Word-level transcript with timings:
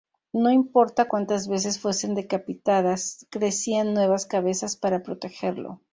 No 0.33 0.49
importa 0.49 1.07
cuantas 1.07 1.47
veces 1.47 1.79
fuesen 1.79 2.15
decapitadas, 2.15 3.27
crecían 3.29 3.93
nuevas 3.93 4.25
cabezas 4.25 4.75
para 4.75 5.03
protegerlo. 5.03 5.79